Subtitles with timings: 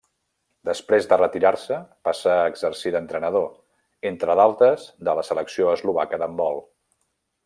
[0.69, 3.45] Després de retirar-se passà a exercir d'entrenador,
[4.13, 6.59] entre d'altres de la selecció eslovaca d'handbol.